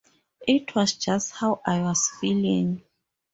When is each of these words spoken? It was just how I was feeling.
It 0.47 0.73
was 0.73 0.93
just 0.93 1.29
how 1.29 1.61
I 1.63 1.81
was 1.81 2.09
feeling. 2.19 2.81